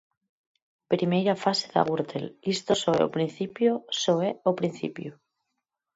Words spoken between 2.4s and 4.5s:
isto só é o principio, só é